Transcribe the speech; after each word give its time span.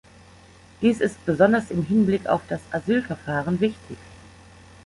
Dies 0.81 0.99
ist 0.99 1.23
besonders 1.27 1.69
im 1.69 1.83
Hinblick 1.83 2.25
auf 2.25 2.41
das 2.49 2.61
Asylverfahren 2.71 3.59
wichtig. 3.59 3.99